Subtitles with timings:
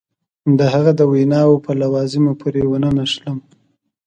[0.57, 3.37] د هغه د ویناوو په لوازمو پورې ونه نښلم.